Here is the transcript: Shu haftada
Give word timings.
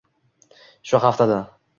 Shu 0.91 1.01
haftada 1.03 1.39